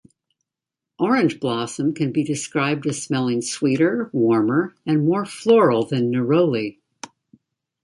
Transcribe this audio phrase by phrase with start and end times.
[0.97, 6.79] Orange blossom can be described as smelling sweeter, warmer and more floral than neroli.